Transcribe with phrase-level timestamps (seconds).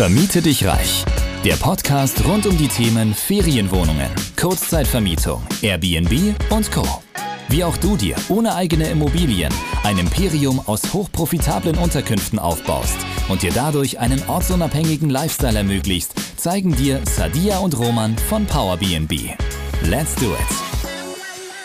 [0.00, 1.04] Vermiete dich reich.
[1.44, 4.08] Der Podcast rund um die Themen Ferienwohnungen,
[4.40, 6.86] Kurzzeitvermietung, Airbnb und Co.
[7.50, 9.52] Wie auch du dir ohne eigene Immobilien
[9.84, 12.96] ein Imperium aus hochprofitablen Unterkünften aufbaust
[13.28, 19.34] und dir dadurch einen ortsunabhängigen Lifestyle ermöglicht, zeigen dir Sadia und Roman von PowerBnB.
[19.82, 20.90] Let's do it!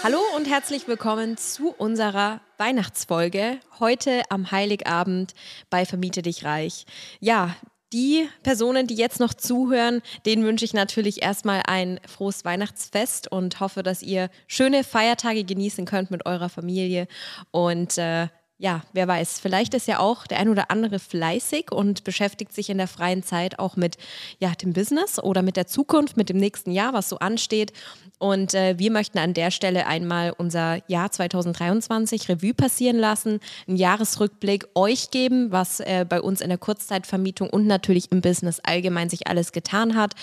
[0.04, 3.60] Hallo und herzlich willkommen zu unserer Weihnachtsfolge.
[3.80, 5.34] Heute am Heiligabend
[5.70, 6.86] bei Vermiete dich reich.
[7.22, 7.56] Ja,
[7.96, 13.62] die Personen, die jetzt noch zuhören, denen wünsche ich natürlich erstmal ein frohes Weihnachtsfest und
[13.62, 17.08] hoffe, dass ihr schöne Feiertage genießen könnt mit eurer Familie.
[17.52, 18.28] Und äh,
[18.58, 22.70] ja, wer weiß, vielleicht ist ja auch der ein oder andere fleißig und beschäftigt sich
[22.70, 23.98] in der freien Zeit auch mit
[24.40, 27.74] ja, dem Business oder mit der Zukunft, mit dem nächsten Jahr, was so ansteht.
[28.18, 33.76] Und äh, wir möchten an der Stelle einmal unser Jahr 2023 Revue passieren lassen, einen
[33.76, 39.10] Jahresrückblick euch geben, was äh, bei uns in der Kurzzeitvermietung und natürlich im Business allgemein
[39.10, 40.14] sich alles getan hat.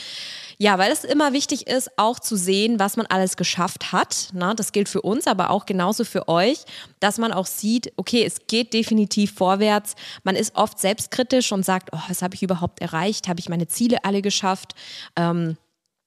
[0.63, 4.29] Ja, weil es immer wichtig ist, auch zu sehen, was man alles geschafft hat.
[4.33, 6.61] Na, das gilt für uns, aber auch genauso für euch,
[7.01, 9.97] dass man auch sieht, okay, es geht definitiv vorwärts.
[10.23, 13.27] Man ist oft selbstkritisch und sagt, oh, was habe ich überhaupt erreicht?
[13.27, 14.77] Habe ich meine Ziele alle geschafft?
[15.17, 15.57] Ähm,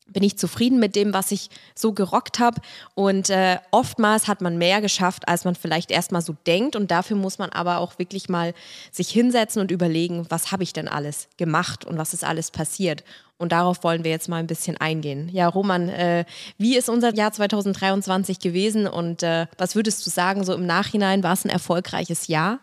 [0.08, 2.62] bin ich zufrieden mit dem, was ich so gerockt habe.
[2.94, 6.78] Und äh, oftmals hat man mehr geschafft, als man vielleicht erstmal so denkt.
[6.78, 8.54] Und dafür muss man aber auch wirklich mal
[8.92, 13.04] sich hinsetzen und überlegen, was habe ich denn alles gemacht und was ist alles passiert.
[13.38, 15.30] Und darauf wollen wir jetzt mal ein bisschen eingehen.
[15.32, 16.26] Ja, Roman, äh,
[16.58, 21.22] wie ist unser Jahr 2023 gewesen und äh, was würdest du sagen, so im Nachhinein,
[21.22, 22.60] war es ein erfolgreiches Jahr?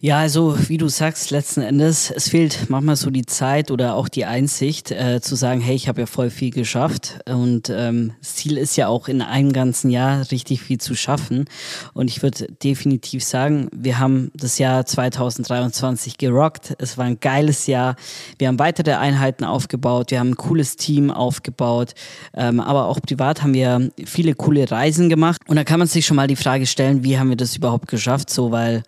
[0.00, 4.10] Ja, also wie du sagst, letzten Endes, es fehlt manchmal so die Zeit oder auch
[4.10, 8.58] die Einsicht äh, zu sagen, hey, ich habe ja voll viel geschafft und ähm, Ziel
[8.58, 11.46] ist ja auch in einem ganzen Jahr richtig viel zu schaffen.
[11.94, 17.66] Und ich würde definitiv sagen, wir haben das Jahr 2023 gerockt, es war ein geiles
[17.66, 17.96] Jahr,
[18.38, 21.94] wir haben weitere Einheiten aufgebaut, wir haben ein cooles Team aufgebaut,
[22.34, 25.40] ähm, aber auch privat haben wir viele coole Reisen gemacht.
[25.46, 27.88] Und da kann man sich schon mal die Frage stellen, wie haben wir das überhaupt
[27.88, 28.82] geschafft, so weil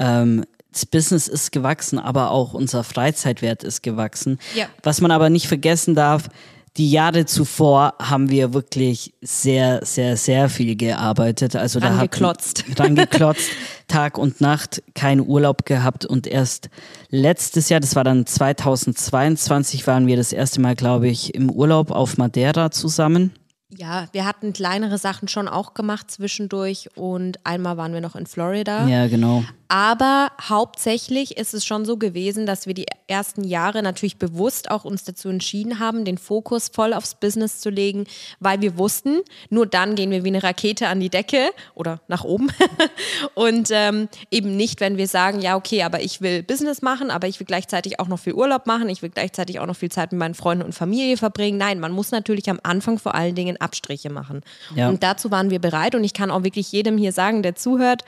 [0.00, 4.38] ähm, das Business ist gewachsen, aber auch unser Freizeitwert ist gewachsen.
[4.54, 4.66] Ja.
[4.82, 6.28] Was man aber nicht vergessen darf,
[6.76, 11.56] die Jahre zuvor haben wir wirklich sehr, sehr, sehr viel gearbeitet.
[11.56, 12.64] Also da geklotzt.
[12.76, 13.50] dran geklotzt,
[13.88, 16.70] Tag und Nacht, keinen Urlaub gehabt und erst
[17.08, 21.90] letztes Jahr, das war dann 2022, waren wir das erste Mal, glaube ich, im Urlaub
[21.90, 23.32] auf Madeira zusammen.
[23.76, 28.26] Ja, wir hatten kleinere Sachen schon auch gemacht zwischendurch und einmal waren wir noch in
[28.26, 28.86] Florida.
[28.88, 29.44] Ja, genau.
[29.68, 34.84] Aber hauptsächlich ist es schon so gewesen, dass wir die ersten Jahre natürlich bewusst auch
[34.84, 38.04] uns dazu entschieden haben, den Fokus voll aufs Business zu legen,
[38.38, 42.24] weil wir wussten, nur dann gehen wir wie eine Rakete an die Decke oder nach
[42.24, 42.48] oben.
[43.34, 47.26] und ähm, eben nicht, wenn wir sagen, ja, okay, aber ich will Business machen, aber
[47.26, 50.12] ich will gleichzeitig auch noch viel Urlaub machen, ich will gleichzeitig auch noch viel Zeit
[50.12, 51.58] mit meinen Freunden und Familie verbringen.
[51.58, 54.42] Nein, man muss natürlich am Anfang vor allen Dingen Abstriche machen.
[54.74, 54.88] Ja.
[54.88, 58.04] Und dazu waren wir bereit und ich kann auch wirklich jedem hier sagen, der zuhört,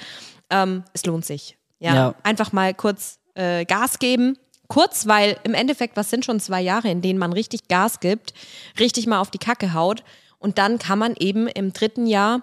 [0.50, 1.56] ähm, es lohnt sich.
[1.80, 2.14] Ja, ja.
[2.22, 4.38] einfach mal kurz äh, Gas geben.
[4.72, 8.32] Kurz, weil im Endeffekt, was sind schon zwei Jahre, in denen man richtig Gas gibt,
[8.80, 10.02] richtig mal auf die Kacke haut.
[10.38, 12.40] Und dann kann man eben im dritten Jahr,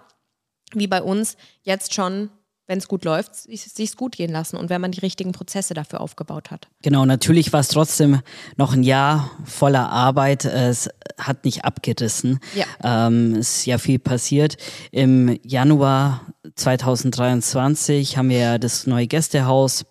[0.74, 2.30] wie bei uns, jetzt schon
[2.70, 5.74] wenn es gut läuft, sich es gut gehen lassen und wenn man die richtigen Prozesse
[5.74, 6.68] dafür aufgebaut hat.
[6.84, 8.22] Genau, natürlich war es trotzdem
[8.58, 10.46] noch ein Jahr voller Arbeit.
[10.46, 12.40] Es hat nicht abgerissen.
[12.54, 13.08] Ja.
[13.08, 14.58] Ähm, es ist ja viel passiert.
[14.92, 19.86] Im Januar 2023 haben wir ja das neue Gästehaus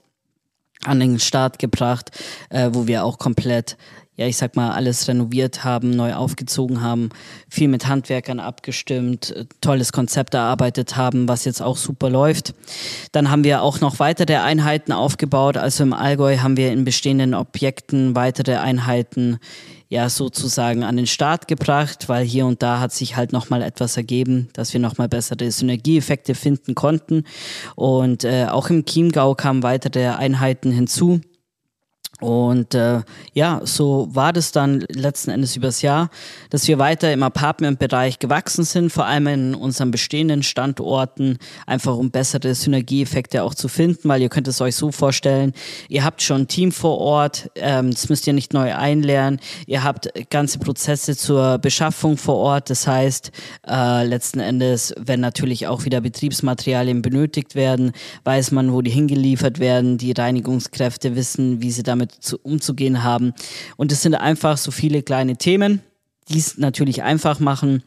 [0.84, 2.10] an den Start gebracht,
[2.50, 3.76] äh, wo wir auch komplett
[4.18, 7.10] ja, ich sag mal, alles renoviert haben, neu aufgezogen haben,
[7.48, 12.52] viel mit Handwerkern abgestimmt, äh, tolles Konzept erarbeitet haben, was jetzt auch super läuft.
[13.12, 15.56] Dann haben wir auch noch weitere Einheiten aufgebaut.
[15.56, 19.38] Also im Allgäu haben wir in bestehenden Objekten weitere Einheiten
[19.88, 23.96] ja sozusagen an den Start gebracht, weil hier und da hat sich halt nochmal etwas
[23.96, 27.24] ergeben, dass wir nochmal bessere Synergieeffekte finden konnten.
[27.74, 31.20] Und äh, auch im Chiemgau kamen weitere Einheiten hinzu.
[32.20, 36.10] Und äh, ja, so war das dann letzten Endes übers Jahr,
[36.50, 42.10] dass wir weiter im Apartmentbereich gewachsen sind, vor allem in unseren bestehenden Standorten, einfach um
[42.10, 45.52] bessere Synergieeffekte auch zu finden, weil ihr könnt es euch so vorstellen,
[45.88, 49.84] ihr habt schon ein Team vor Ort, ähm, das müsst ihr nicht neu einlernen, ihr
[49.84, 53.30] habt ganze Prozesse zur Beschaffung vor Ort, das heißt
[53.68, 57.92] äh, letzten Endes, wenn natürlich auch wieder Betriebsmaterialien benötigt werden,
[58.24, 63.02] weiß man, wo die hingeliefert werden, die Reinigungskräfte wissen, wie sie damit damit zu, umzugehen
[63.02, 63.34] haben.
[63.76, 65.82] Und es sind einfach so viele kleine Themen,
[66.28, 67.82] die es natürlich einfach machen,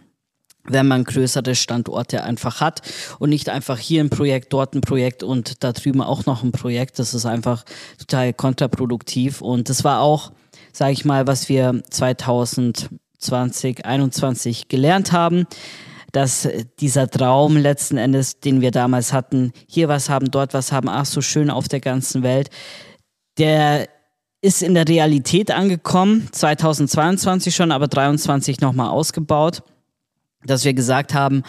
[0.64, 2.82] wenn man größere Standorte einfach hat
[3.18, 6.52] und nicht einfach hier ein Projekt, dort ein Projekt und da drüben auch noch ein
[6.52, 7.00] Projekt.
[7.00, 7.64] Das ist einfach
[7.98, 9.42] total kontraproduktiv.
[9.42, 10.32] Und das war auch,
[10.72, 15.46] sage ich mal, was wir 2020, 2021 gelernt haben
[16.12, 16.46] dass
[16.82, 21.06] dieser Traum letzten Endes, den wir damals hatten, hier was haben, dort was haben, ach
[21.06, 22.50] so schön auf der ganzen Welt,
[23.38, 23.88] der
[24.42, 29.64] ist in der Realität angekommen, 2022 schon, aber 2023 nochmal ausgebaut
[30.44, 31.44] dass wir gesagt haben,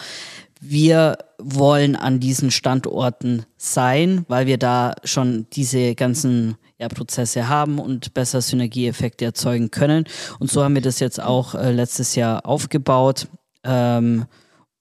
[0.59, 7.79] wir wollen an diesen Standorten sein, weil wir da schon diese ganzen ja, Prozesse haben
[7.79, 10.05] und besser Synergieeffekte erzeugen können.
[10.39, 13.27] Und so haben wir das jetzt auch äh, letztes Jahr aufgebaut.
[13.65, 14.25] Ähm,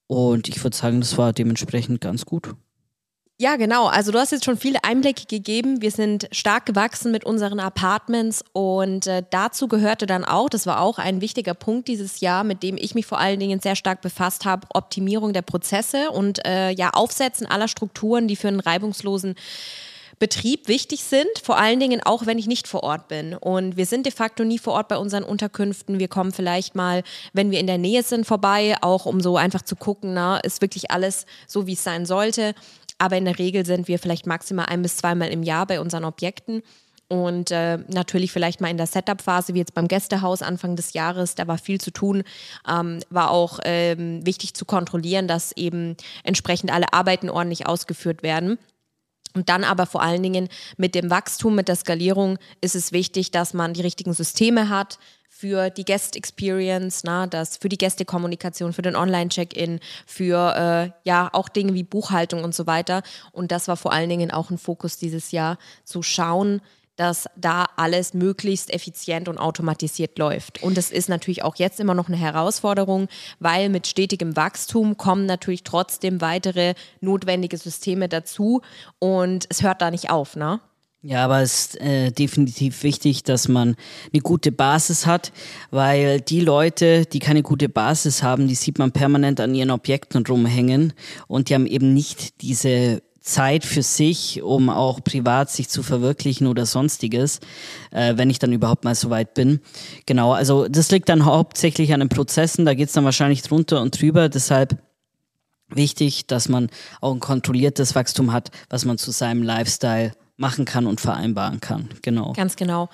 [0.07, 2.55] und ich würde sagen, das war dementsprechend ganz gut.
[3.43, 3.89] Ja, genau.
[3.89, 5.83] Also du hast jetzt schon viele Einblicke gegeben.
[5.83, 10.81] Wir sind stark gewachsen mit unseren Apartments und äh, dazu gehörte dann auch, das war
[10.81, 14.01] auch ein wichtiger Punkt dieses Jahr, mit dem ich mich vor allen Dingen sehr stark
[14.01, 19.35] befasst habe, Optimierung der Prozesse und äh, ja Aufsetzen aller Strukturen, die für einen reibungslosen
[20.21, 23.35] Betrieb wichtig sind, vor allen Dingen auch, wenn ich nicht vor Ort bin.
[23.35, 25.99] Und wir sind de facto nie vor Ort bei unseren Unterkünften.
[25.99, 27.03] Wir kommen vielleicht mal,
[27.33, 30.63] wenn wir in der Nähe sind, vorbei, auch um so einfach zu gucken, na, ist
[30.63, 32.55] wirklich alles so, wie es sein sollte.
[33.03, 36.05] Aber in der Regel sind wir vielleicht maximal ein bis zweimal im Jahr bei unseren
[36.05, 36.63] Objekten.
[37.09, 41.35] Und äh, natürlich vielleicht mal in der Setup-Phase, wie jetzt beim Gästehaus Anfang des Jahres,
[41.35, 42.23] da war viel zu tun.
[42.65, 48.57] Ähm, war auch ähm, wichtig zu kontrollieren, dass eben entsprechend alle Arbeiten ordentlich ausgeführt werden.
[49.35, 53.33] Und dann aber vor allen Dingen mit dem Wachstum, mit der Skalierung ist es wichtig,
[53.33, 55.01] dass man die richtigen Systeme hat,
[55.43, 61.31] für die Guest Experience, na, das für die Gästekommunikation, für den Online-Check-in, für äh, ja
[61.33, 63.03] auch Dinge wie Buchhaltung und so weiter.
[63.33, 66.61] Und das war vor allen Dingen auch ein Fokus dieses Jahr, zu schauen,
[66.95, 70.63] dass da alles möglichst effizient und automatisiert läuft.
[70.63, 73.09] Und das ist natürlich auch jetzt immer noch eine Herausforderung,
[73.41, 78.63] weil mit stetigem Wachstum kommen natürlich trotzdem weitere notwendige Systeme dazu
[79.01, 80.61] und es hört da nicht auf, ne?
[81.05, 83.75] Ja, aber es ist äh, definitiv wichtig, dass man
[84.13, 85.33] eine gute Basis hat,
[85.73, 90.25] weil die Leute, die keine gute Basis haben, die sieht man permanent an ihren Objekten
[90.25, 90.93] rumhängen
[91.27, 96.47] und die haben eben nicht diese Zeit für sich, um auch privat sich zu verwirklichen
[96.47, 97.41] oder sonstiges,
[97.91, 99.59] äh, wenn ich dann überhaupt mal so weit bin.
[100.07, 104.01] Genau, also das liegt dann hauptsächlich an den Prozessen, da geht's dann wahrscheinlich drunter und
[104.01, 104.79] drüber, deshalb
[105.69, 106.71] wichtig, dass man
[107.01, 111.89] auch ein kontrolliertes Wachstum hat, was man zu seinem Lifestyle machen kann und vereinbaren kann.
[112.03, 112.33] Genau.
[112.35, 112.91] Ganz genau.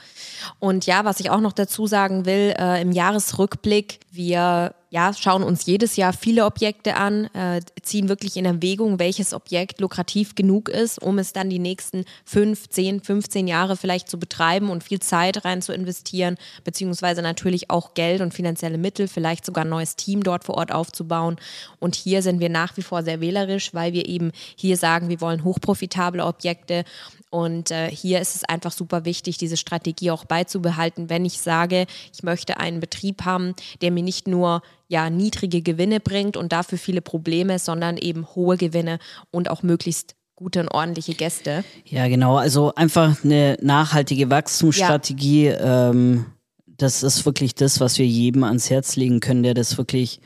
[0.61, 5.43] Und ja, was ich auch noch dazu sagen will, äh, im Jahresrückblick, wir ja, schauen
[5.43, 10.71] uns jedes Jahr viele Objekte an, äh, ziehen wirklich in Erwägung, welches Objekt lukrativ genug
[10.71, 15.01] ist, um es dann die nächsten fünf, zehn, 15 Jahre vielleicht zu betreiben und viel
[15.01, 19.97] Zeit rein zu investieren, beziehungsweise natürlich auch Geld und finanzielle Mittel, vielleicht sogar ein neues
[19.97, 21.37] Team dort vor Ort aufzubauen.
[21.81, 25.21] Und hier sind wir nach wie vor sehr wählerisch, weil wir eben hier sagen, wir
[25.21, 26.85] wollen hochprofitable Objekte.
[27.31, 31.87] Und äh, hier ist es einfach super wichtig, diese Strategie auch beizubehalten, wenn ich sage,
[32.15, 36.79] ich möchte einen Betrieb haben, der mir nicht nur ja niedrige Gewinne bringt und dafür
[36.79, 38.99] viele Probleme, sondern eben hohe Gewinne
[39.31, 41.65] und auch möglichst gute und ordentliche Gäste.
[41.85, 42.37] Ja, genau.
[42.37, 45.47] Also einfach eine nachhaltige Wachstumsstrategie.
[45.47, 45.91] Ja.
[45.91, 46.27] Ähm,
[46.67, 50.21] das ist wirklich das, was wir jedem ans Herz legen können, der das wirklich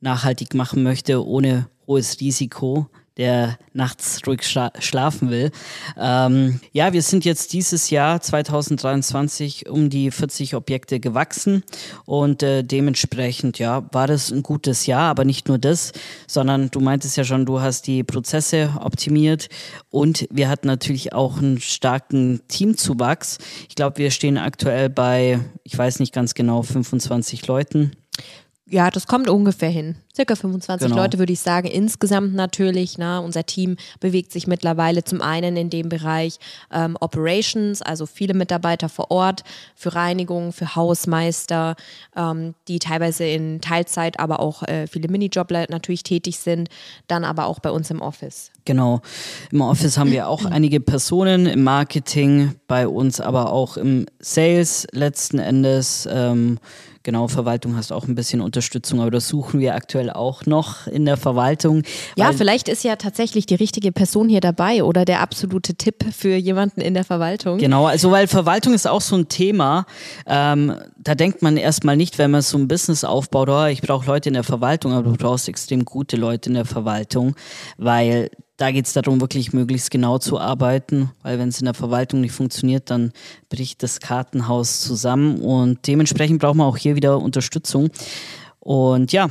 [0.00, 2.88] nachhaltig machen möchte, ohne hohes Risiko
[3.18, 5.50] der nachts ruhig schla schlafen will.
[5.98, 11.64] Ähm, ja, wir sind jetzt dieses Jahr 2023 um die 40 Objekte gewachsen
[12.06, 15.92] und äh, dementsprechend, ja, war das ein gutes Jahr, aber nicht nur das,
[16.26, 19.48] sondern du meintest ja schon, du hast die Prozesse optimiert
[19.90, 23.38] und wir hatten natürlich auch einen starken Teamzuwachs.
[23.68, 27.92] Ich glaube, wir stehen aktuell bei, ich weiß nicht ganz genau, 25 Leuten.
[28.70, 29.96] Ja, das kommt ungefähr hin.
[30.14, 31.00] Circa 25 genau.
[31.00, 32.98] Leute würde ich sagen, insgesamt natürlich.
[32.98, 36.38] Na, unser Team bewegt sich mittlerweile zum einen in dem Bereich
[36.70, 39.44] ähm, Operations, also viele Mitarbeiter vor Ort
[39.74, 41.76] für Reinigung, für Hausmeister,
[42.14, 46.68] ähm, die teilweise in Teilzeit, aber auch äh, viele Minijobler natürlich tätig sind,
[47.06, 48.50] dann aber auch bei uns im Office.
[48.66, 49.00] Genau.
[49.50, 54.86] Im Office haben wir auch einige Personen im Marketing, bei uns aber auch im Sales
[54.92, 56.06] letzten Endes.
[56.10, 56.58] Ähm,
[57.08, 61.06] Genau, Verwaltung hast auch ein bisschen Unterstützung, aber das suchen wir aktuell auch noch in
[61.06, 61.84] der Verwaltung.
[62.16, 66.36] Ja, vielleicht ist ja tatsächlich die richtige Person hier dabei oder der absolute Tipp für
[66.36, 67.56] jemanden in der Verwaltung.
[67.56, 69.86] Genau, also weil Verwaltung ist auch so ein Thema.
[70.26, 74.06] Ähm, da denkt man erstmal nicht, wenn man so ein Business aufbaut, oh, ich brauche
[74.06, 77.36] Leute in der Verwaltung, aber du brauchst extrem gute Leute in der Verwaltung,
[77.78, 81.74] weil da geht es darum, wirklich möglichst genau zu arbeiten, weil wenn es in der
[81.74, 83.12] Verwaltung nicht funktioniert, dann
[83.48, 87.88] bricht das Kartenhaus zusammen und dementsprechend braucht man auch hier wieder Unterstützung.
[88.58, 89.30] Und ja,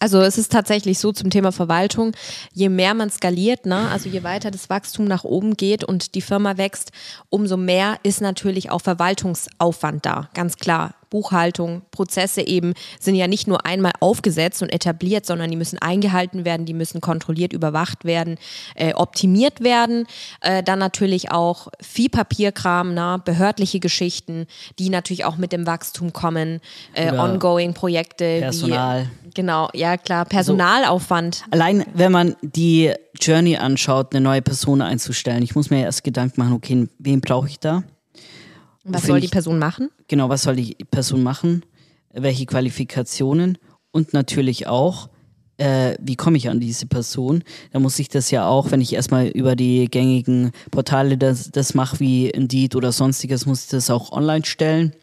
[0.00, 2.12] Also es ist tatsächlich so zum Thema Verwaltung,
[2.52, 6.22] je mehr man skaliert, ne, also je weiter das Wachstum nach oben geht und die
[6.22, 6.90] Firma wächst,
[7.28, 10.94] umso mehr ist natürlich auch Verwaltungsaufwand da, ganz klar.
[11.10, 16.44] Buchhaltung, Prozesse eben sind ja nicht nur einmal aufgesetzt und etabliert, sondern die müssen eingehalten
[16.44, 18.38] werden, die müssen kontrolliert, überwacht werden,
[18.76, 20.06] äh, optimiert werden.
[20.40, 24.46] Äh, dann natürlich auch viel Papierkram, na, behördliche Geschichten,
[24.78, 26.60] die natürlich auch mit dem Wachstum kommen,
[26.94, 28.38] äh, ongoing Projekte.
[28.40, 29.10] Personal.
[29.19, 31.42] Wie, genau, ja klar, Personalaufwand.
[31.42, 36.04] Also, allein wenn man die Journey anschaut, eine neue Person einzustellen, ich muss mir erst
[36.04, 37.82] Gedanken machen, okay, wen brauche ich da?
[38.84, 39.90] Was soll die Person machen?
[40.08, 41.64] Genau, was soll die Person machen?
[42.12, 43.58] Welche Qualifikationen?
[43.92, 45.10] Und natürlich auch,
[45.58, 47.44] äh, wie komme ich an diese Person?
[47.72, 51.74] Da muss ich das ja auch, wenn ich erstmal über die gängigen Portale das, das
[51.74, 54.94] mache, wie Indeed oder sonstiges, muss ich das auch online stellen.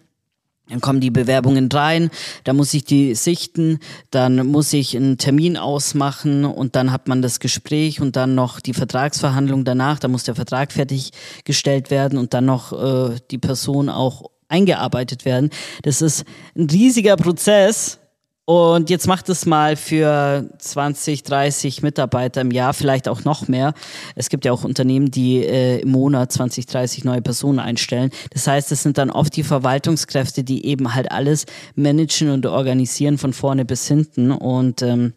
[0.69, 2.09] Dann kommen die Bewerbungen rein,
[2.43, 3.79] da muss ich die sichten,
[4.11, 8.59] dann muss ich einen Termin ausmachen und dann hat man das Gespräch und dann noch
[8.59, 13.89] die Vertragsverhandlung danach, da muss der Vertrag fertiggestellt werden und dann noch äh, die Person
[13.89, 15.49] auch eingearbeitet werden.
[15.83, 17.99] Das ist ein riesiger Prozess,
[18.47, 23.73] und jetzt macht es mal für 20, 30 Mitarbeiter im Jahr, vielleicht auch noch mehr.
[24.15, 28.09] Es gibt ja auch Unternehmen, die äh, im Monat 20, 30 neue Personen einstellen.
[28.31, 33.17] Das heißt, es sind dann oft die Verwaltungskräfte, die eben halt alles managen und organisieren
[33.17, 34.31] von vorne bis hinten.
[34.31, 35.11] Und ähm,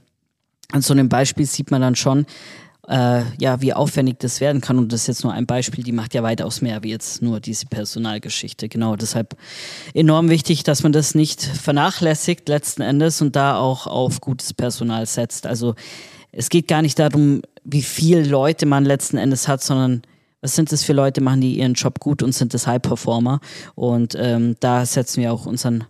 [0.72, 2.26] an so einem Beispiel sieht man dann schon,
[2.90, 4.78] äh, ja, wie aufwendig das werden kann.
[4.78, 7.38] Und das ist jetzt nur ein Beispiel, die macht ja weitaus mehr wie jetzt nur
[7.38, 8.68] diese Personalgeschichte.
[8.68, 9.36] Genau, deshalb
[9.94, 15.06] enorm wichtig, dass man das nicht vernachlässigt letzten Endes und da auch auf gutes Personal
[15.06, 15.46] setzt.
[15.46, 15.76] Also
[16.32, 20.02] es geht gar nicht darum, wie viele Leute man letzten Endes hat, sondern
[20.40, 23.40] was sind das für Leute, machen die ihren Job gut und sind das High-Performer?
[23.74, 25.84] Und ähm, da setzen wir auch unseren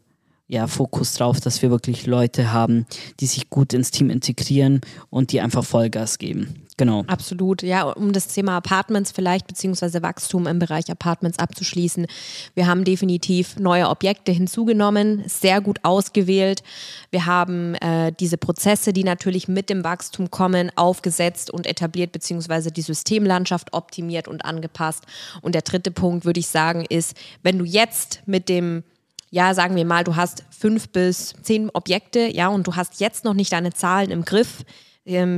[0.51, 2.85] ja, Fokus drauf, dass wir wirklich Leute haben,
[3.21, 6.67] die sich gut ins Team integrieren und die einfach Vollgas geben.
[6.77, 7.05] Genau.
[7.07, 7.63] Absolut.
[7.63, 12.07] Ja, um das Thema Apartments vielleicht beziehungsweise Wachstum im Bereich Apartments abzuschließen.
[12.55, 16.63] Wir haben definitiv neue Objekte hinzugenommen, sehr gut ausgewählt.
[17.11, 22.73] Wir haben äh, diese Prozesse, die natürlich mit dem Wachstum kommen, aufgesetzt und etabliert beziehungsweise
[22.73, 25.05] die Systemlandschaft optimiert und angepasst.
[25.43, 28.83] Und der dritte Punkt würde ich sagen ist, wenn du jetzt mit dem
[29.31, 33.25] ja, sagen wir mal, du hast fünf bis zehn Objekte, ja, und du hast jetzt
[33.25, 34.65] noch nicht deine Zahlen im Griff,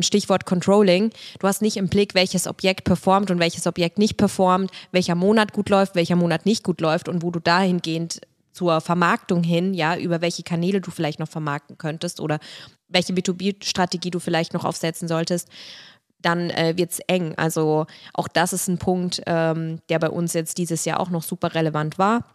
[0.01, 1.13] Stichwort Controlling.
[1.39, 5.53] Du hast nicht im Blick, welches Objekt performt und welches Objekt nicht performt, welcher Monat
[5.53, 8.21] gut läuft, welcher Monat nicht gut läuft und wo du dahingehend
[8.53, 12.39] zur Vermarktung hin, ja, über welche Kanäle du vielleicht noch vermarkten könntest oder
[12.89, 15.49] welche B2B-Strategie du vielleicht noch aufsetzen solltest,
[16.21, 17.35] dann äh, wird es eng.
[17.37, 21.23] Also auch das ist ein Punkt, ähm, der bei uns jetzt dieses Jahr auch noch
[21.23, 22.27] super relevant war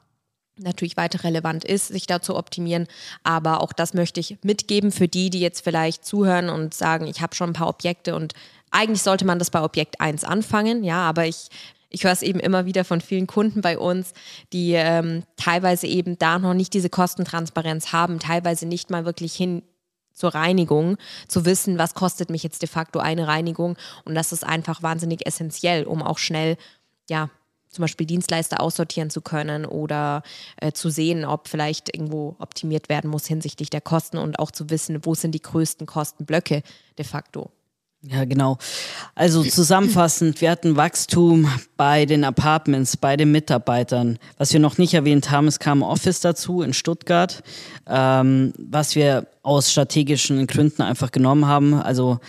[0.58, 2.88] natürlich weiter relevant ist, sich da zu optimieren.
[3.24, 7.22] Aber auch das möchte ich mitgeben für die, die jetzt vielleicht zuhören und sagen, ich
[7.22, 8.34] habe schon ein paar Objekte und
[8.72, 11.50] eigentlich sollte man das bei Objekt 1 anfangen, ja, aber ich
[11.90, 14.14] ich höre es eben immer wieder von vielen Kunden bei uns,
[14.52, 19.64] die ähm, teilweise eben da noch nicht diese Kostentransparenz haben, teilweise nicht mal wirklich hin
[20.14, 20.98] zur Reinigung,
[21.28, 23.78] zu wissen, was kostet mich jetzt de facto eine Reinigung.
[24.04, 26.58] Und das ist einfach wahnsinnig essentiell, um auch schnell
[27.10, 27.30] ja,
[27.78, 30.24] zum Beispiel Dienstleister aussortieren zu können oder
[30.60, 34.72] äh, zu sehen, ob vielleicht irgendwo optimiert werden muss hinsichtlich der Kosten und auch zu
[34.72, 36.64] wissen, wo sind die größten Kostenblöcke
[36.98, 37.52] de facto.
[38.02, 38.58] Ja, genau.
[39.14, 44.18] Also zusammenfassend, wir hatten Wachstum bei den Apartments, bei den Mitarbeitern.
[44.38, 47.44] Was wir noch nicht erwähnt haben, es kam Office dazu in Stuttgart,
[47.88, 51.76] ähm, was wir aus strategischen Gründen einfach genommen haben.
[51.76, 52.20] Also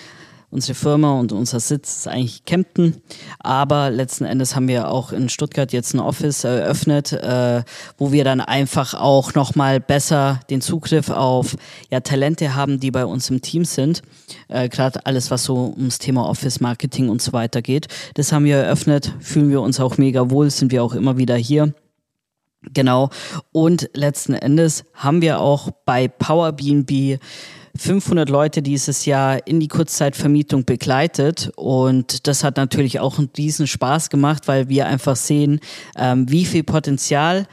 [0.50, 3.02] unsere Firma und unser Sitz ist eigentlich Kempten,
[3.38, 7.62] aber letzten Endes haben wir auch in Stuttgart jetzt ein Office eröffnet, äh,
[7.99, 11.57] wo wir dann einfach auch nochmal besser den Zugriff auf
[11.90, 14.02] ja, Talente haben, die bei uns im Team sind.
[14.49, 17.88] Äh, Gerade alles, was so ums Thema Office Marketing und so weiter geht.
[18.14, 21.37] Das haben wir eröffnet, fühlen wir uns auch mega wohl, sind wir auch immer wieder
[21.37, 21.75] hier.
[22.75, 23.11] Genau.
[23.52, 27.21] Und letzten Endes haben wir auch bei Power BNB
[27.76, 31.50] 500 Leute dieses Jahr in die Kurzzeitvermietung begleitet.
[31.56, 35.60] Und das hat natürlich auch einen riesen Spaß gemacht, weil wir einfach sehen,
[35.96, 37.46] ähm, wie viel Potenzial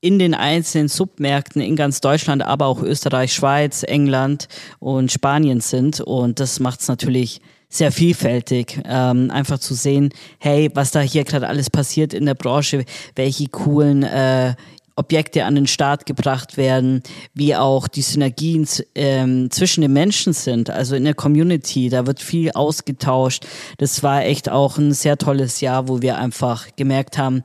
[0.00, 4.48] in den einzelnen Submärkten in ganz Deutschland, aber auch Österreich, Schweiz, England
[4.80, 6.00] und Spanien sind.
[6.00, 11.24] Und das macht es natürlich sehr vielfältig, ähm, einfach zu sehen, hey, was da hier
[11.24, 14.54] gerade alles passiert in der Branche, welche coolen äh,
[14.96, 17.02] Objekte an den Start gebracht werden,
[17.34, 22.20] wie auch die Synergien ähm, zwischen den Menschen sind, also in der Community, da wird
[22.20, 23.46] viel ausgetauscht.
[23.78, 27.42] Das war echt auch ein sehr tolles Jahr, wo wir einfach gemerkt haben,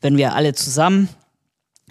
[0.00, 1.08] wenn wir alle zusammen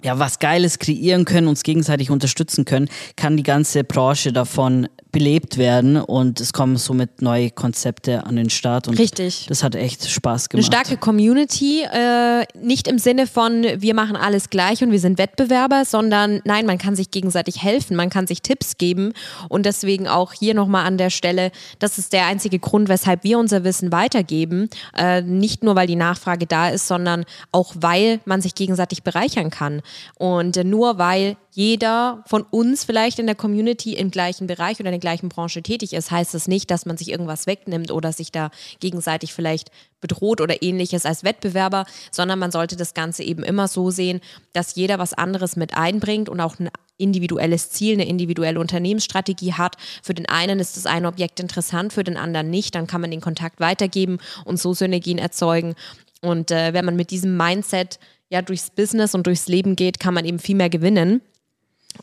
[0.02, 5.58] ja was Geiles kreieren können, uns gegenseitig unterstützen können, kann die ganze Branche davon belebt
[5.58, 8.88] werden und es kommen somit neue Konzepte an den Start.
[8.88, 9.46] Und Richtig.
[9.48, 10.64] Das hat echt Spaß gemacht.
[10.64, 15.18] Eine starke Community, äh, nicht im Sinne von, wir machen alles gleich und wir sind
[15.18, 19.12] Wettbewerber, sondern nein, man kann sich gegenseitig helfen, man kann sich Tipps geben
[19.48, 23.38] und deswegen auch hier nochmal an der Stelle, das ist der einzige Grund, weshalb wir
[23.38, 24.68] unser Wissen weitergeben.
[24.96, 29.50] Äh, nicht nur, weil die Nachfrage da ist, sondern auch, weil man sich gegenseitig bereichern
[29.50, 29.82] kann.
[30.16, 34.88] Und äh, nur weil jeder von uns vielleicht in der Community im gleichen Bereich oder
[34.88, 38.12] in der gleichen Branche tätig ist, heißt das nicht, dass man sich irgendwas wegnimmt oder
[38.12, 43.42] sich da gegenseitig vielleicht bedroht oder ähnliches als Wettbewerber, sondern man sollte das Ganze eben
[43.42, 44.20] immer so sehen,
[44.52, 49.76] dass jeder was anderes mit einbringt und auch ein individuelles Ziel, eine individuelle Unternehmensstrategie hat.
[50.02, 52.74] Für den einen ist das eine Objekt interessant, für den anderen nicht.
[52.74, 55.74] Dann kann man den Kontakt weitergeben und so Synergien erzeugen.
[56.22, 60.14] Und äh, wenn man mit diesem Mindset ja durchs Business und durchs Leben geht, kann
[60.14, 61.22] man eben viel mehr gewinnen.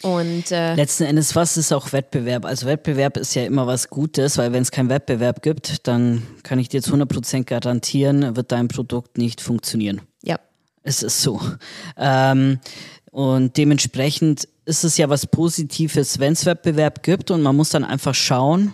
[0.03, 2.45] Und äh, letzten Endes, was ist auch Wettbewerb?
[2.45, 6.59] Also Wettbewerb ist ja immer was Gutes, weil wenn es keinen Wettbewerb gibt, dann kann
[6.59, 10.01] ich dir zu 100% garantieren, wird dein Produkt nicht funktionieren.
[10.23, 10.39] Ja.
[10.83, 11.41] Es ist so.
[11.97, 12.59] Ähm,
[13.11, 17.83] und dementsprechend ist es ja was Positives, wenn es Wettbewerb gibt und man muss dann
[17.83, 18.73] einfach schauen,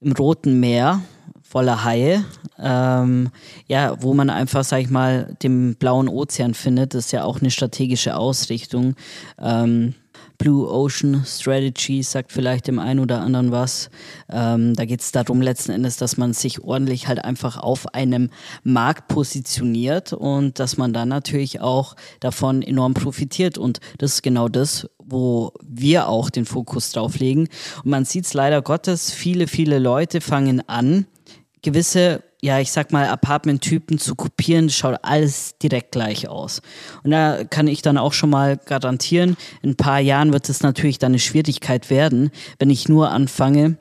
[0.00, 1.02] im Roten Meer
[1.42, 2.24] voller Haie,
[2.58, 3.30] ähm,
[3.66, 7.40] ja, wo man einfach, sag ich mal, den blauen Ozean findet, das ist ja auch
[7.40, 8.94] eine strategische Ausrichtung.
[9.38, 9.94] Ähm,
[10.40, 13.90] Blue Ocean Strategy sagt vielleicht dem einen oder anderen was.
[14.30, 18.30] Ähm, da geht es darum letzten Endes, dass man sich ordentlich halt einfach auf einem
[18.62, 23.58] Markt positioniert und dass man dann natürlich auch davon enorm profitiert.
[23.58, 27.46] Und das ist genau das, wo wir auch den Fokus drauf legen.
[27.84, 31.06] Und man sieht es leider Gottes, viele, viele Leute fangen an,
[31.60, 36.62] gewisse ja, ich sag mal, Apartment-Typen zu kopieren, schaut alles direkt gleich aus.
[37.02, 40.62] Und da kann ich dann auch schon mal garantieren, in ein paar Jahren wird es
[40.62, 43.76] natürlich dann eine Schwierigkeit werden, wenn ich nur anfange,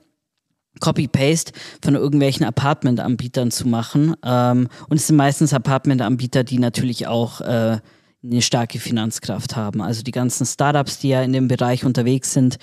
[0.80, 4.16] Copy-Paste von irgendwelchen Apartment-Anbietern zu machen.
[4.24, 7.80] Ähm, und es sind meistens Apartment-Anbieter, die natürlich auch äh,
[8.22, 9.82] eine starke Finanzkraft haben.
[9.82, 12.58] Also die ganzen Startups, die ja in dem Bereich unterwegs sind,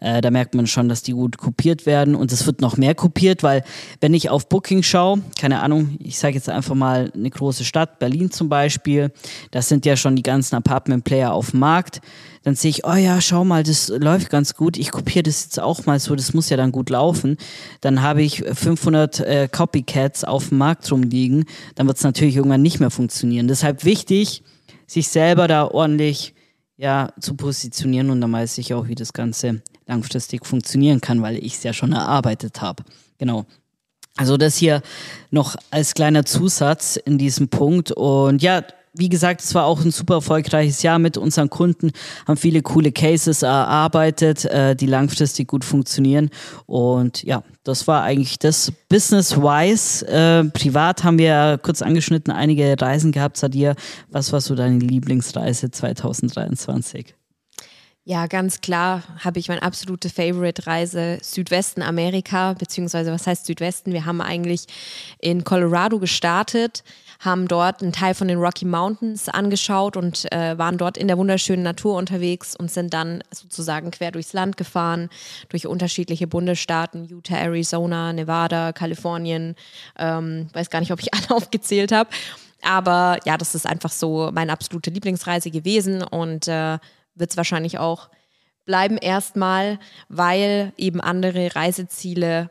[0.00, 2.94] äh, da merkt man schon, dass die gut kopiert werden und es wird noch mehr
[2.94, 3.62] kopiert, weil
[4.00, 7.98] wenn ich auf Booking schaue, keine Ahnung, ich sage jetzt einfach mal eine große Stadt,
[7.98, 9.12] Berlin zum Beispiel,
[9.50, 12.00] das sind ja schon die ganzen Apartment-Player auf dem Markt,
[12.42, 15.60] dann sehe ich, oh ja, schau mal, das läuft ganz gut, ich kopiere das jetzt
[15.60, 17.36] auch mal so, das muss ja dann gut laufen.
[17.82, 22.62] Dann habe ich 500 äh, Copycats auf dem Markt rumliegen, dann wird es natürlich irgendwann
[22.62, 23.46] nicht mehr funktionieren.
[23.46, 24.42] Deshalb wichtig,
[24.92, 26.34] sich selber da ordentlich
[26.76, 31.36] ja, zu positionieren und dann weiß ich auch, wie das Ganze langfristig funktionieren kann, weil
[31.36, 32.84] ich es ja schon erarbeitet habe.
[33.18, 33.46] Genau.
[34.16, 34.82] Also das hier
[35.30, 37.92] noch als kleiner Zusatz in diesem Punkt.
[37.92, 38.62] Und ja,
[38.94, 41.92] wie gesagt, es war auch ein super erfolgreiches Jahr mit unseren Kunden,
[42.26, 46.30] haben viele coole Cases erarbeitet, äh, die langfristig gut funktionieren.
[46.66, 50.06] Und ja, das war eigentlich das Business-wise.
[50.06, 53.38] Äh, privat haben wir kurz angeschnitten einige Reisen gehabt.
[53.38, 53.76] Sadir,
[54.10, 57.14] was war so deine Lieblingsreise 2023?
[58.04, 63.92] Ja, ganz klar habe ich meine absolute Favorite-Reise Südwesten Amerika, beziehungsweise was heißt Südwesten?
[63.92, 64.66] Wir haben eigentlich
[65.20, 66.82] in Colorado gestartet,
[67.22, 71.16] haben dort einen Teil von den Rocky Mountains angeschaut und äh, waren dort in der
[71.16, 75.08] wunderschönen Natur unterwegs und sind dann sozusagen quer durchs Land gefahren,
[75.48, 79.54] durch unterschiedliche Bundesstaaten, Utah, Arizona, Nevada, Kalifornien,
[79.98, 82.10] ähm, weiß gar nicht, ob ich alle aufgezählt habe.
[82.60, 86.78] Aber ja, das ist einfach so meine absolute Lieblingsreise gewesen und äh,
[87.14, 88.08] wird es wahrscheinlich auch
[88.64, 92.50] bleiben erstmal, weil eben andere Reiseziele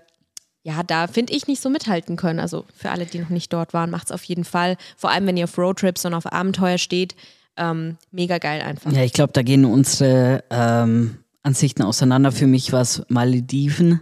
[0.63, 2.39] ja, da finde ich nicht so mithalten können.
[2.39, 4.77] Also für alle, die noch nicht dort waren, macht es auf jeden Fall.
[4.95, 7.15] Vor allem, wenn ihr auf Roadtrips und auf Abenteuer steht.
[7.57, 8.91] Ähm, mega geil einfach.
[8.91, 12.31] Ja, ich glaube, da gehen unsere ähm, Ansichten auseinander.
[12.31, 14.01] Für mich war es Malediven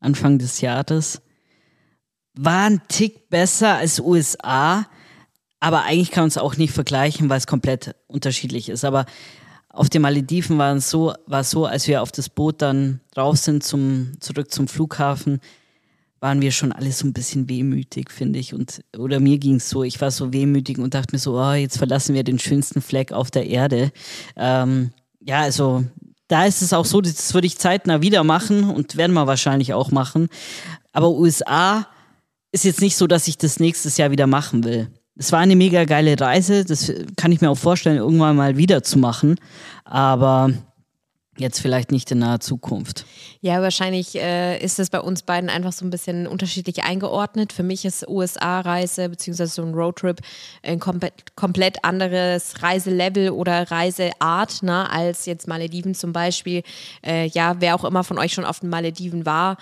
[0.00, 1.22] Anfang des Jahres.
[2.34, 4.86] War ein Tick besser als USA,
[5.60, 8.84] aber eigentlich kann man es auch nicht vergleichen, weil es komplett unterschiedlich ist.
[8.84, 9.06] Aber
[9.70, 13.64] auf den Malediven war es so, so, als wir auf das Boot dann drauf sind,
[13.64, 15.40] zum, zurück zum Flughafen,
[16.24, 18.54] waren wir schon alle so ein bisschen wehmütig, finde ich.
[18.54, 21.52] Und, oder mir ging es so, ich war so wehmütig und dachte mir so, oh,
[21.52, 23.92] jetzt verlassen wir den schönsten Fleck auf der Erde.
[24.34, 25.84] Ähm, ja, also
[26.28, 29.74] da ist es auch so, das würde ich zeitnah wieder machen und werden wir wahrscheinlich
[29.74, 30.28] auch machen.
[30.94, 31.86] Aber USA
[32.52, 35.56] ist jetzt nicht so, dass ich das nächstes Jahr wieder machen will es war eine
[35.56, 36.64] mega geile Reise.
[36.64, 39.36] Das kann ich mir auch vorstellen, irgendwann mal wieder zu machen.
[39.84, 40.50] Aber
[41.36, 43.06] Jetzt vielleicht nicht in naher Zukunft.
[43.40, 47.52] Ja, wahrscheinlich äh, ist es bei uns beiden einfach so ein bisschen unterschiedlich eingeordnet.
[47.52, 49.46] Für mich ist USA-Reise bzw.
[49.46, 50.20] so ein Roadtrip
[50.62, 56.62] ein komplett, komplett anderes Reiselevel oder Reiseart ne, als jetzt Malediven zum Beispiel.
[57.04, 59.56] Äh, ja, wer auch immer von euch schon auf den Malediven war,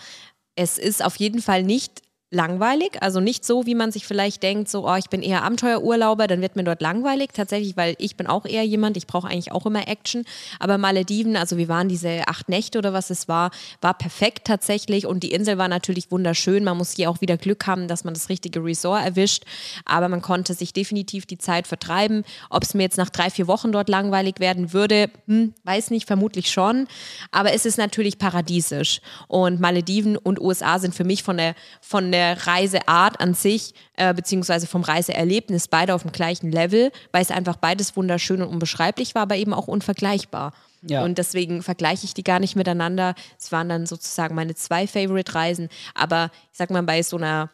[0.57, 3.01] es ist auf jeden Fall nicht langweilig.
[3.01, 6.40] Also nicht so, wie man sich vielleicht denkt, so, oh, ich bin eher Abenteuerurlauber, dann
[6.40, 7.31] wird mir dort langweilig.
[7.35, 10.25] Tatsächlich, weil ich bin auch eher jemand, ich brauche eigentlich auch immer Action.
[10.59, 15.07] Aber Malediven, also wir waren diese acht Nächte oder was es war, war perfekt tatsächlich.
[15.07, 16.64] Und die Insel war natürlich wunderschön.
[16.64, 19.45] Man muss hier auch wieder Glück haben, dass man das richtige Resort erwischt.
[19.85, 22.25] Aber man konnte sich definitiv die Zeit vertreiben.
[22.51, 26.07] Ob es mir jetzt nach drei, vier Wochen dort langweilig werden würde, hm, weiß nicht,
[26.07, 26.88] vermutlich schon.
[27.31, 29.01] Aber es ist natürlich paradiesisch.
[29.29, 33.75] Und Malediven und USA sind für mich von der, von der der Reiseart an sich,
[33.97, 38.49] äh, beziehungsweise vom Reiseerlebnis, beide auf dem gleichen Level, weil es einfach beides wunderschön und
[38.49, 40.53] unbeschreiblich war, aber eben auch unvergleichbar.
[40.83, 41.05] Ja.
[41.05, 43.15] Und deswegen vergleiche ich die gar nicht miteinander.
[43.39, 45.69] Es waren dann sozusagen meine zwei Favorite-Reisen.
[45.95, 47.51] Aber ich sag mal, bei so einer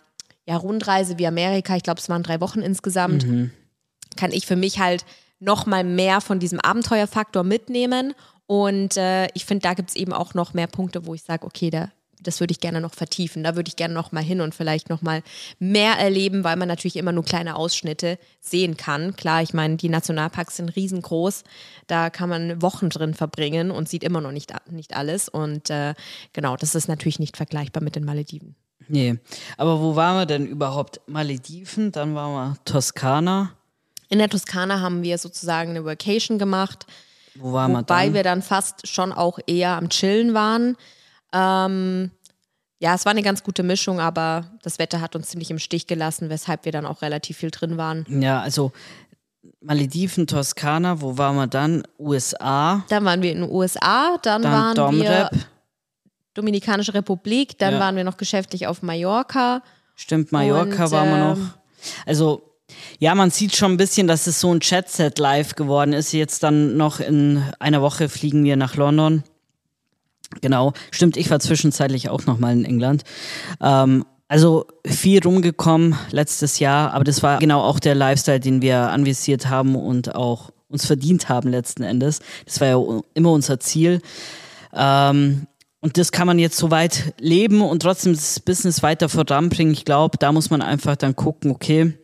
[0.47, 3.51] ja, Rundreise wie Amerika, ich glaube, es waren drei Wochen insgesamt, mhm.
[4.17, 5.05] kann ich für mich halt
[5.41, 8.15] noch mal mehr von diesem Abenteuerfaktor mitnehmen.
[8.47, 11.45] Und äh, ich finde, da gibt es eben auch noch mehr Punkte, wo ich sage,
[11.45, 11.91] okay, da
[12.23, 13.43] das würde ich gerne noch vertiefen.
[13.45, 15.23] Da würde ich gerne noch mal hin und vielleicht noch mal
[15.59, 19.17] mehr erleben, weil man natürlich immer nur kleine Ausschnitte sehen kann.
[19.17, 21.45] Klar, ich meine, die Nationalparks sind riesengroß.
[21.87, 25.29] Da kann man Wochen drin verbringen und sieht immer noch nicht, nicht alles.
[25.29, 25.95] Und äh,
[26.33, 28.55] genau, das ist natürlich nicht vergleichbar mit den Malediven.
[28.89, 29.19] Nee,
[29.57, 31.01] aber wo waren wir denn überhaupt?
[31.07, 33.53] Malediven, dann waren wir Toskana.
[34.09, 36.87] In der Toskana haben wir sozusagen eine Vacation gemacht.
[37.35, 37.97] Wo waren wir dann?
[37.97, 40.77] Wobei wir dann fast schon auch eher am Chillen waren.
[41.33, 42.11] Ähm,
[42.81, 45.87] ja, es war eine ganz gute Mischung, aber das Wetter hat uns ziemlich im Stich
[45.87, 48.07] gelassen, weshalb wir dann auch relativ viel drin waren.
[48.09, 48.73] Ja, also
[49.61, 51.83] Malediven, Toskana, wo waren wir dann?
[51.99, 52.85] USA.
[52.89, 55.33] Dann waren wir in den USA, dann, dann waren Domrep.
[55.33, 55.41] wir
[56.35, 57.81] Dominikanische Republik, dann ja.
[57.81, 59.63] waren wir noch geschäftlich auf Mallorca.
[59.97, 61.37] Stimmt, Mallorca und, waren wir noch.
[61.37, 61.51] Ähm,
[62.07, 62.49] also
[63.01, 66.13] ja, man sieht schon ein bisschen, dass es so ein Chatset live geworden ist.
[66.13, 69.25] Jetzt dann noch in einer Woche fliegen wir nach London.
[70.41, 73.05] Genau, stimmt, ich war zwischenzeitlich auch nochmal in England.
[73.61, 78.91] Ähm, also viel rumgekommen letztes Jahr, aber das war genau auch der Lifestyle, den wir
[78.91, 82.21] anvisiert haben und auch uns verdient haben letzten Endes.
[82.45, 84.03] Das war ja immer unser Ziel.
[84.75, 85.47] Ähm,
[85.81, 89.73] und das kann man jetzt so weit leben und trotzdem das Business weiter voranbringen.
[89.73, 91.95] Ich glaube, da muss man einfach dann gucken, okay,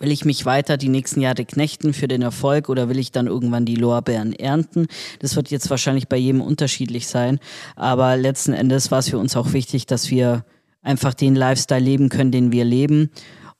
[0.00, 3.26] Will ich mich weiter die nächsten Jahre knechten für den Erfolg oder will ich dann
[3.26, 4.86] irgendwann die Lorbeeren ernten?
[5.20, 7.38] Das wird jetzt wahrscheinlich bei jedem unterschiedlich sein.
[7.76, 10.44] Aber letzten Endes war es für uns auch wichtig, dass wir
[10.80, 13.10] einfach den Lifestyle leben können, den wir leben.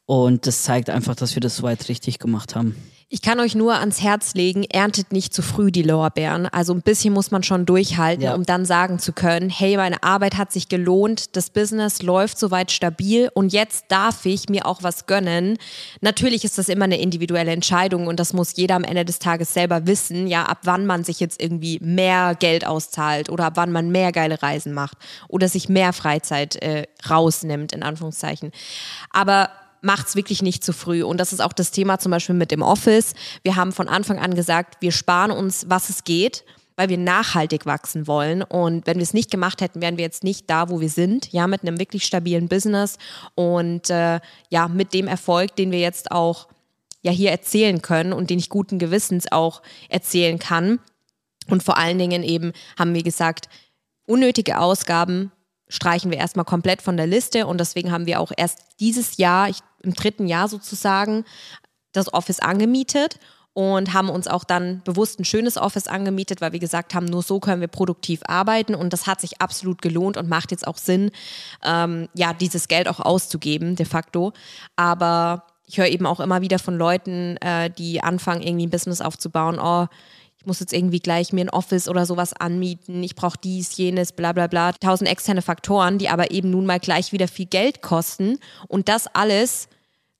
[0.06, 2.76] Und das zeigt einfach, dass wir das soweit richtig gemacht haben.
[3.14, 6.46] Ich kann euch nur ans Herz legen, erntet nicht zu früh die Lorbeeren.
[6.46, 8.34] Also ein bisschen muss man schon durchhalten, ja.
[8.34, 12.72] um dann sagen zu können, hey, meine Arbeit hat sich gelohnt, das Business läuft soweit
[12.72, 15.58] stabil und jetzt darf ich mir auch was gönnen.
[16.00, 19.52] Natürlich ist das immer eine individuelle Entscheidung und das muss jeder am Ende des Tages
[19.52, 23.72] selber wissen, ja, ab wann man sich jetzt irgendwie mehr Geld auszahlt oder ab wann
[23.72, 24.96] man mehr geile Reisen macht
[25.28, 28.52] oder sich mehr Freizeit äh, rausnimmt, in Anführungszeichen.
[29.10, 29.50] Aber
[29.82, 31.02] macht es wirklich nicht zu früh.
[31.02, 33.14] Und das ist auch das Thema zum Beispiel mit dem Office.
[33.42, 36.44] Wir haben von Anfang an gesagt, wir sparen uns, was es geht
[36.76, 38.42] weil wir nachhaltig wachsen wollen.
[38.42, 41.32] Und wenn wir es nicht gemacht hätten, wären wir jetzt nicht da, wo wir sind,
[41.32, 42.98] ja, mit einem wirklich stabilen Business
[43.34, 46.48] und äh, ja, mit dem Erfolg, den wir jetzt auch
[47.02, 50.78] ja hier erzählen können und den ich guten Gewissens auch erzählen kann.
[51.48, 53.48] Und vor allen Dingen eben haben wir gesagt,
[54.06, 55.32] unnötige Ausgaben
[55.68, 59.48] streichen wir erstmal komplett von der Liste und deswegen haben wir auch erst dieses Jahr,
[59.48, 61.24] ich im dritten Jahr sozusagen
[61.92, 63.18] das Office angemietet
[63.54, 67.22] und haben uns auch dann bewusst ein schönes Office angemietet, weil wir gesagt haben, nur
[67.22, 70.78] so können wir produktiv arbeiten und das hat sich absolut gelohnt und macht jetzt auch
[70.78, 71.10] Sinn,
[71.62, 74.32] ähm, ja, dieses Geld auch auszugeben, de facto.
[74.76, 79.02] Aber ich höre eben auch immer wieder von Leuten, äh, die anfangen, irgendwie ein Business
[79.02, 79.86] aufzubauen, oh,
[80.42, 84.10] ich muss jetzt irgendwie gleich mir ein Office oder sowas anmieten, ich brauche dies, jenes,
[84.10, 84.72] bla bla bla.
[84.72, 88.40] Tausend externe Faktoren, die aber eben nun mal gleich wieder viel Geld kosten.
[88.66, 89.68] Und das alles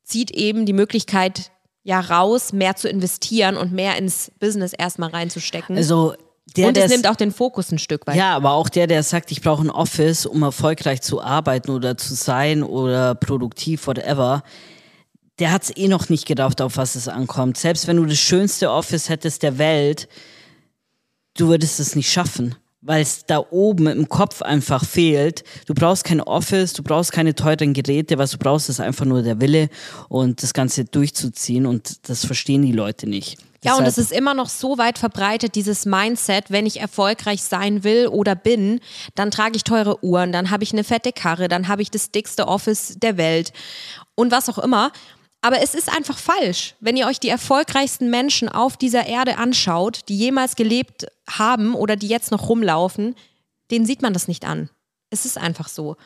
[0.05, 1.51] zieht eben die Möglichkeit
[1.83, 5.77] ja raus, mehr zu investieren und mehr ins Business erstmal reinzustecken.
[5.77, 6.15] Also
[6.57, 8.15] der, und es nimmt auch den Fokus ein Stück weit.
[8.15, 11.97] Ja, aber auch der, der sagt, ich brauche ein Office, um erfolgreich zu arbeiten oder
[11.97, 14.45] zu sein oder produktiv, whatever,
[15.39, 17.57] der hat es eh noch nicht gedacht, auf was es ankommt.
[17.57, 20.09] Selbst wenn du das schönste Office hättest der Welt,
[21.37, 22.55] du würdest es nicht schaffen.
[22.83, 25.45] weil es da oben im Kopf einfach fehlt.
[25.67, 29.23] Du brauchst kein Office, du brauchst keine teuren Geräte, was du brauchst, ist einfach nur
[29.23, 29.69] der Wille
[30.09, 33.39] und das Ganze durchzuziehen und das verstehen die Leute nicht.
[33.65, 37.85] Ja, und es ist immer noch so weit verbreitet, dieses Mindset, wenn ich erfolgreich sein
[37.85, 38.81] will oder bin,
[39.15, 42.11] dann trage ich teure Uhren, dann habe ich eine fette Karre, dann habe ich das
[42.11, 43.53] dickste Office der Welt
[44.17, 44.91] und was auch immer.
[45.43, 46.77] Aber es ist einfach falsch.
[46.81, 51.97] Wenn ihr euch die erfolgreichsten Menschen auf dieser Erde anschaut, die jemals gelebt haben oder
[51.97, 53.17] die jetzt noch rumlaufen,
[53.71, 54.71] denen sieht man das nicht an.
[55.11, 55.97] Es ist einfach so.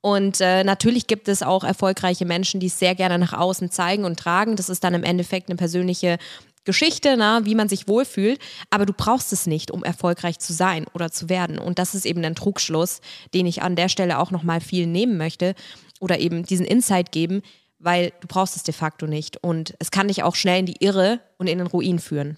[0.00, 4.04] Und äh, natürlich gibt es auch erfolgreiche Menschen, die es sehr gerne nach außen zeigen
[4.04, 4.56] und tragen.
[4.56, 6.18] Das ist dann im Endeffekt eine persönliche
[6.64, 10.86] Geschichte, na, wie man sich wohlfühlt, aber du brauchst es nicht, um erfolgreich zu sein
[10.94, 11.58] oder zu werden.
[11.58, 13.00] Und das ist eben ein Trugschluss,
[13.34, 15.54] den ich an der Stelle auch nochmal viel nehmen möchte
[16.00, 17.42] oder eben diesen Insight geben,
[17.78, 19.42] weil du brauchst es de facto nicht.
[19.42, 22.36] Und es kann dich auch schnell in die Irre und in den Ruin führen.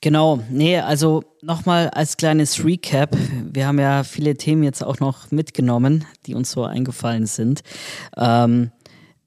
[0.00, 3.16] Genau, nee, also nochmal als kleines Recap.
[3.50, 7.62] Wir haben ja viele Themen jetzt auch noch mitgenommen, die uns so eingefallen sind.
[8.16, 8.70] Ähm,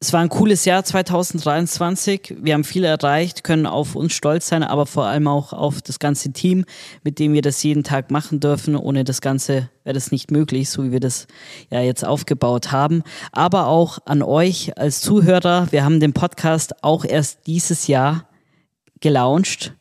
[0.03, 2.37] es war ein cooles Jahr 2023.
[2.41, 5.99] Wir haben viel erreicht, können auf uns stolz sein, aber vor allem auch auf das
[5.99, 6.65] ganze Team,
[7.03, 8.75] mit dem wir das jeden Tag machen dürfen.
[8.75, 11.27] Ohne das Ganze wäre das nicht möglich, so wie wir das
[11.69, 13.03] ja jetzt aufgebaut haben.
[13.31, 15.67] Aber auch an euch als Zuhörer.
[15.69, 18.27] Wir haben den Podcast auch erst dieses Jahr
[19.01, 19.75] gelauncht